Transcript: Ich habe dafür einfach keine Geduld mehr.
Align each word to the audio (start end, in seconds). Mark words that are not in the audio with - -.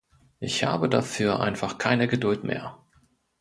Ich 0.39 0.63
habe 0.63 0.89
dafür 0.89 1.41
einfach 1.41 1.77
keine 1.77 2.07
Geduld 2.07 2.43
mehr. 2.43 2.79